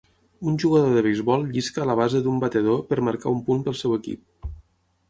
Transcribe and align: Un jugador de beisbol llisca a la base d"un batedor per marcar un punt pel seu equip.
Un 0.51 0.55
jugador 0.63 0.95
de 0.95 1.03
beisbol 1.07 1.45
llisca 1.57 1.83
a 1.83 1.87
la 1.91 1.97
base 2.01 2.23
d"un 2.25 2.41
batedor 2.45 2.83
per 2.91 3.01
marcar 3.11 3.37
un 3.37 3.47
punt 3.51 3.65
pel 3.71 3.79
seu 3.85 3.97
equip. 4.01 4.55